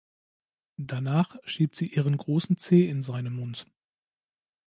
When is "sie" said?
1.75-1.85